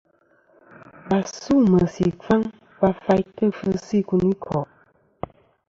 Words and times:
Và 1.09 1.19
su 1.35 1.53
meysì 1.71 2.03
ɨkfaŋ 2.11 2.41
va 2.79 2.89
faytɨ 3.03 3.45
kfɨsɨ 3.55 3.93
ikunikò'. 4.01 4.67